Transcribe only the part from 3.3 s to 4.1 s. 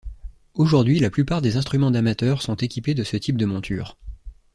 de monture.